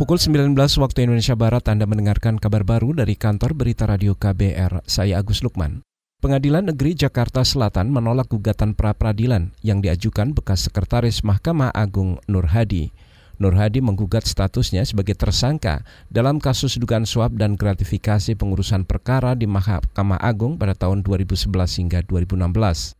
Pukul 0.00 0.16
19 0.16 0.56
waktu 0.56 1.04
Indonesia 1.04 1.36
Barat 1.36 1.68
Anda 1.68 1.84
mendengarkan 1.84 2.40
kabar 2.40 2.64
baru 2.64 2.96
dari 2.96 3.20
kantor 3.20 3.52
berita 3.52 3.84
radio 3.84 4.16
KBR. 4.16 4.80
Saya 4.88 5.20
Agus 5.20 5.44
Lukman. 5.44 5.84
Pengadilan 6.24 6.72
Negeri 6.72 6.96
Jakarta 6.96 7.44
Selatan 7.44 7.92
menolak 7.92 8.32
gugatan 8.32 8.72
pra-peradilan 8.72 9.52
yang 9.60 9.84
diajukan 9.84 10.32
bekas 10.32 10.64
Sekretaris 10.64 11.20
Mahkamah 11.20 11.68
Agung 11.76 12.16
Nur 12.32 12.48
Hadi. 12.48 12.88
Nur 13.36 13.52
Hadi 13.52 13.84
menggugat 13.84 14.24
statusnya 14.24 14.88
sebagai 14.88 15.12
tersangka 15.20 15.84
dalam 16.08 16.40
kasus 16.40 16.80
dugaan 16.80 17.04
suap 17.04 17.36
dan 17.36 17.60
gratifikasi 17.60 18.32
pengurusan 18.40 18.88
perkara 18.88 19.36
di 19.36 19.44
Mahkamah 19.44 20.16
Agung 20.16 20.56
pada 20.56 20.72
tahun 20.72 21.04
2011 21.04 21.44
hingga 21.76 22.00
2016. 22.08 22.99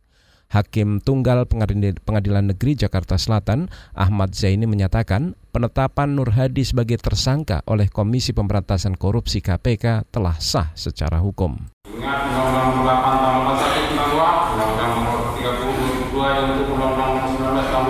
Hakim 0.51 0.99
Tunggal 0.99 1.47
Pengadilan 1.47 2.51
Negeri 2.51 2.75
Jakarta 2.75 3.15
Selatan 3.15 3.71
Ahmad 3.95 4.35
Zaini 4.35 4.67
menyatakan 4.67 5.39
penetapan 5.55 6.11
Nur 6.11 6.35
Hadi 6.35 6.67
sebagai 6.67 6.99
tersangka 6.99 7.63
oleh 7.63 7.87
Komisi 7.87 8.35
Pemberantasan 8.35 8.99
Korupsi 8.99 9.39
KPK 9.39 10.11
telah 10.11 10.35
sah 10.43 10.75
secara 10.75 11.23
hukum. 11.23 11.55
Ingat 11.87 12.19
Undang-Undang 12.27 12.83
8 12.83 13.23
tahun 13.23 13.41
81 13.47 13.95
tentang 13.95 14.11
Undang-Undang 14.11 14.91
nomor 14.91 15.19
30 15.39 16.11
2002 16.11 16.51
untuk 16.51 16.67
Undang-Undang 16.75 17.27
19 17.39 17.71
tahun 17.71 17.83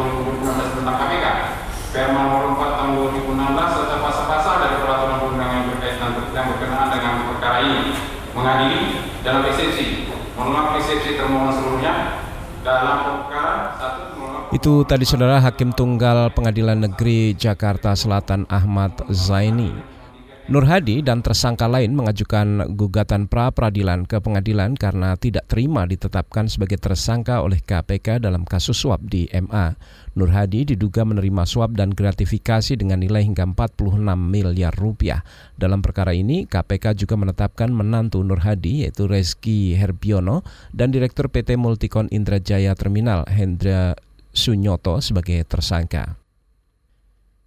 2016 0.45 0.77
tentang 0.77 0.95
KPK, 1.01 1.25
Permen 1.91 2.13
nomor 2.13 2.43
4 2.55 2.77
tahun 2.77 2.91
2016 2.93 3.75
serta 3.75 3.95
pasal-pasal 3.99 4.55
dari 4.61 4.75
peraturan 4.79 5.17
perundangan 5.17 5.55
yang 5.57 5.67
berkaitan 5.73 6.09
yang 6.31 6.45
berkenaan 6.53 6.87
dengan 6.93 7.13
perkara 7.25 7.57
ini, 7.65 7.81
mengadili 8.37 8.81
dalam 9.25 9.41
eksepsi, 9.49 9.85
menolak 10.37 10.77
eksepsi 10.79 11.19
termohon 11.19 11.51
seluruhnya, 11.51 11.93
itu 14.51 14.83
tadi 14.83 15.07
saudara 15.07 15.39
Hakim 15.39 15.71
Tunggal 15.71 16.29
Pengadilan 16.35 16.77
Negeri 16.77 17.33
Jakarta 17.33 17.95
Selatan 17.95 18.43
Ahmad 18.51 18.91
Zaini. 19.09 19.90
Nur 20.51 20.67
Hadi 20.67 20.99
dan 20.99 21.23
tersangka 21.23 21.63
lain 21.63 21.95
mengajukan 21.95 22.75
gugatan 22.75 23.31
pra 23.31 23.55
peradilan 23.55 24.03
ke 24.03 24.19
pengadilan 24.19 24.75
karena 24.75 25.15
tidak 25.15 25.47
terima 25.47 25.87
ditetapkan 25.87 26.51
sebagai 26.51 26.75
tersangka 26.75 27.39
oleh 27.39 27.63
KPK 27.63 28.19
dalam 28.19 28.43
kasus 28.43 28.75
suap 28.83 28.99
di 28.99 29.31
MA. 29.31 29.79
Nur 30.19 30.27
Hadi 30.27 30.67
diduga 30.75 31.07
menerima 31.07 31.47
suap 31.47 31.79
dan 31.79 31.95
gratifikasi 31.95 32.75
dengan 32.75 32.99
nilai 32.99 33.23
hingga 33.23 33.47
46 33.47 34.03
miliar 34.19 34.75
rupiah. 34.75 35.23
Dalam 35.55 35.79
perkara 35.79 36.11
ini, 36.11 36.43
KPK 36.43 36.99
juga 36.99 37.15
menetapkan 37.15 37.71
menantu 37.71 38.19
Nur 38.19 38.43
Hadi 38.43 38.83
yaitu 38.83 39.07
Reski 39.07 39.79
Herbiono 39.79 40.43
dan 40.75 40.91
Direktur 40.91 41.31
PT 41.31 41.55
Multikon 41.55 42.11
Indrajaya 42.11 42.75
Terminal 42.75 43.23
Hendra 43.31 43.95
Sunyoto 44.35 44.99
sebagai 44.99 45.47
tersangka. 45.47 46.20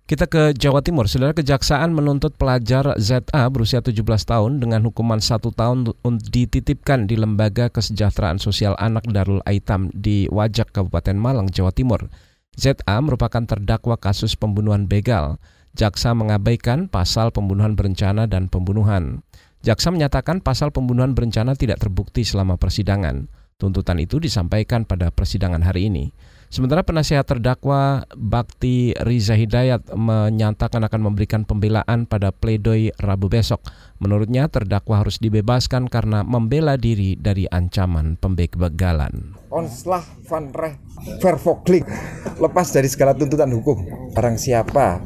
Kita 0.05 0.29
ke 0.29 0.53
Jawa 0.53 0.85
Timur. 0.85 1.09
Saudara 1.09 1.33
Kejaksaan 1.33 1.97
menuntut 1.97 2.37
pelajar 2.37 2.93
ZA 3.01 3.49
berusia 3.49 3.81
17 3.81 4.05
tahun 4.05 4.61
dengan 4.61 4.85
hukuman 4.85 5.17
satu 5.17 5.49
tahun 5.49 5.97
dititipkan 6.05 7.09
di 7.09 7.17
Lembaga 7.17 7.73
Kesejahteraan 7.73 8.37
Sosial 8.37 8.77
Anak 8.77 9.09
Darul 9.09 9.41
Aitam 9.49 9.89
di 9.97 10.29
Wajak, 10.29 10.77
Kabupaten 10.77 11.17
Malang, 11.17 11.49
Jawa 11.49 11.73
Timur. 11.73 12.13
ZA 12.53 13.01
merupakan 13.01 13.49
terdakwa 13.49 13.97
kasus 13.97 14.37
pembunuhan 14.37 14.85
begal. 14.85 15.41
Jaksa 15.73 16.13
mengabaikan 16.13 16.93
pasal 16.93 17.33
pembunuhan 17.33 17.73
berencana 17.73 18.29
dan 18.29 18.53
pembunuhan. 18.53 19.25
Jaksa 19.65 19.89
menyatakan 19.89 20.45
pasal 20.45 20.69
pembunuhan 20.69 21.17
berencana 21.17 21.57
tidak 21.57 21.81
terbukti 21.81 22.29
selama 22.29 22.61
persidangan. 22.61 23.33
Tuntutan 23.65 23.97
itu 23.97 24.21
disampaikan 24.21 24.85
pada 24.85 25.09
persidangan 25.09 25.65
hari 25.65 25.89
ini. 25.89 26.13
Sementara 26.53 26.85
penasihat 26.85 27.25
terdakwa 27.25 28.05
Bakti 28.13 28.93
Riza 29.01 29.33
Hidayat 29.33 29.89
menyatakan 29.97 30.85
akan 30.85 31.01
memberikan 31.01 31.49
pembelaan 31.49 32.05
pada 32.05 32.29
pledoi 32.29 32.93
Rabu 33.01 33.33
besok. 33.33 33.65
Menurutnya 34.05 34.53
terdakwa 34.53 35.01
harus 35.01 35.17
dibebaskan 35.17 35.89
karena 35.89 36.21
membela 36.21 36.77
diri 36.77 37.17
dari 37.17 37.49
ancaman 37.49 38.21
pembegalan. 38.21 39.33
Onslah 39.49 40.05
van 40.29 40.53
Reh 40.53 40.77
Vervoglik 41.25 41.89
lepas 42.37 42.69
dari 42.69 42.93
segala 42.93 43.17
tuntutan 43.17 43.49
hukum. 43.49 43.81
Barang 44.13 44.37
siapa 44.37 45.01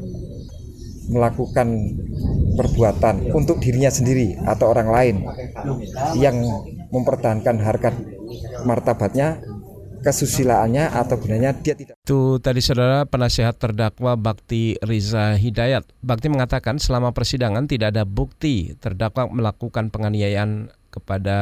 melakukan 1.14 1.94
perbuatan 2.58 3.30
untuk 3.30 3.62
dirinya 3.62 3.88
sendiri 3.88 4.34
atau 4.42 4.74
orang 4.74 4.90
lain 4.90 5.16
yang 6.18 6.42
mempertahankan 6.90 7.62
harkat 7.62 8.17
martabatnya 8.66 9.42
kesusilaannya 10.02 10.94
atau 10.94 11.18
gunanya 11.18 11.50
dia 11.54 11.74
tidak. 11.74 11.98
Itu 11.98 12.38
tadi 12.38 12.62
saudara 12.62 13.04
penasihat 13.04 13.58
terdakwa 13.58 14.14
Bakti 14.14 14.78
Riza 14.80 15.34
Hidayat. 15.34 15.84
Bakti 16.00 16.30
mengatakan 16.30 16.78
selama 16.78 17.10
persidangan 17.10 17.66
tidak 17.66 17.94
ada 17.94 18.06
bukti 18.06 18.78
terdakwa 18.78 19.26
melakukan 19.28 19.90
penganiayaan 19.90 20.70
kepada 20.94 21.38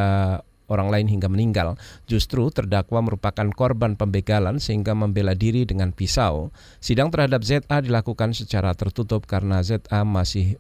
orang 0.67 0.89
lain 0.91 1.07
hingga 1.07 1.31
meninggal. 1.31 1.79
Justru 2.11 2.51
terdakwa 2.51 3.05
merupakan 3.05 3.47
korban 3.55 3.95
pembegalan 3.95 4.59
sehingga 4.59 4.97
membela 4.97 5.37
diri 5.37 5.63
dengan 5.63 5.95
pisau. 5.95 6.51
Sidang 6.83 7.15
terhadap 7.15 7.47
ZA 7.47 7.79
dilakukan 7.85 8.35
secara 8.35 8.75
tertutup 8.75 9.29
karena 9.29 9.63
ZA 9.63 10.03
masih 10.03 10.59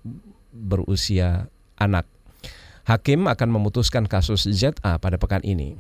berusia 0.55 1.50
anak. 1.75 2.06
Hakim 2.87 3.27
akan 3.27 3.50
memutuskan 3.50 4.06
kasus 4.06 4.47
ZA 4.47 5.03
pada 5.03 5.19
pekan 5.19 5.43
ini. 5.43 5.75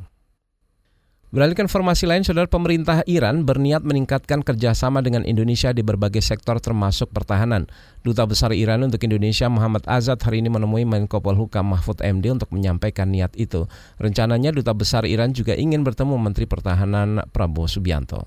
Beralih 1.36 1.52
ke 1.52 1.68
informasi 1.68 2.08
lain, 2.08 2.24
saudara 2.24 2.48
pemerintah 2.48 3.04
Iran 3.04 3.44
berniat 3.44 3.84
meningkatkan 3.84 4.40
kerjasama 4.40 5.04
dengan 5.04 5.20
Indonesia 5.20 5.68
di 5.68 5.84
berbagai 5.84 6.24
sektor 6.24 6.56
termasuk 6.64 7.12
pertahanan. 7.12 7.68
Duta 8.00 8.24
Besar 8.24 8.56
Iran 8.56 8.88
untuk 8.88 9.04
Indonesia 9.04 9.44
Muhammad 9.52 9.84
Azad 9.84 10.16
hari 10.24 10.40
ini 10.40 10.48
menemui 10.48 10.88
Menko 10.88 11.20
Polhukam 11.20 11.76
Mahfud 11.76 12.00
MD 12.00 12.32
untuk 12.32 12.48
menyampaikan 12.56 13.12
niat 13.12 13.36
itu. 13.36 13.68
Rencananya 14.00 14.48
Duta 14.48 14.72
Besar 14.72 15.04
Iran 15.04 15.36
juga 15.36 15.52
ingin 15.52 15.84
bertemu 15.84 16.16
Menteri 16.16 16.48
Pertahanan 16.48 17.20
Prabowo 17.28 17.68
Subianto. 17.68 18.24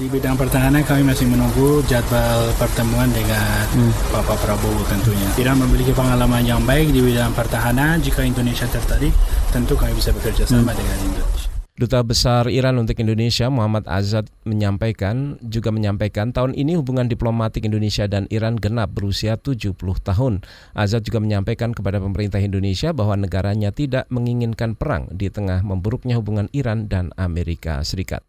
Di 0.00 0.08
bidang 0.08 0.40
pertahanan 0.40 0.80
kami 0.80 1.04
masih 1.04 1.28
menunggu 1.28 1.84
jadwal 1.92 2.56
pertemuan 2.56 3.12
dengan 3.12 3.68
hmm. 3.68 4.16
Bapak 4.16 4.40
Prabowo 4.40 4.80
tentunya. 4.88 5.28
Iran 5.36 5.60
memiliki 5.60 5.92
pengalaman 5.92 6.40
yang 6.40 6.64
baik 6.64 6.88
di 6.88 7.04
bidang 7.04 7.36
pertahanan. 7.36 8.00
Jika 8.00 8.24
Indonesia 8.24 8.64
tertarik, 8.64 9.12
tentu 9.52 9.76
kami 9.76 9.92
bisa 9.92 10.08
bekerja 10.16 10.48
sama 10.48 10.72
hmm. 10.72 10.80
dengan 10.80 10.98
Indonesia. 11.04 11.49
Duta 11.80 12.04
Besar 12.04 12.44
Iran 12.52 12.76
untuk 12.76 13.00
Indonesia 13.00 13.48
Muhammad 13.48 13.88
Azad 13.88 14.28
menyampaikan 14.44 15.40
juga 15.40 15.72
menyampaikan 15.72 16.28
tahun 16.28 16.52
ini 16.52 16.76
hubungan 16.76 17.08
diplomatik 17.08 17.64
Indonesia 17.64 18.04
dan 18.04 18.28
Iran 18.28 18.60
genap 18.60 18.92
berusia 18.92 19.40
70 19.40 19.80
tahun. 19.80 20.44
Azad 20.76 21.08
juga 21.08 21.24
menyampaikan 21.24 21.72
kepada 21.72 21.96
pemerintah 21.96 22.36
Indonesia 22.36 22.92
bahwa 22.92 23.16
negaranya 23.16 23.72
tidak 23.72 24.04
menginginkan 24.12 24.76
perang 24.76 25.08
di 25.08 25.32
tengah 25.32 25.64
memburuknya 25.64 26.20
hubungan 26.20 26.52
Iran 26.52 26.84
dan 26.84 27.16
Amerika 27.16 27.80
Serikat. 27.80 28.28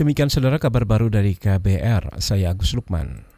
Demikian 0.00 0.32
saudara 0.32 0.56
kabar 0.56 0.88
baru 0.88 1.12
dari 1.12 1.36
KBR, 1.36 2.16
saya 2.16 2.56
Agus 2.56 2.72
Lukman. 2.72 3.29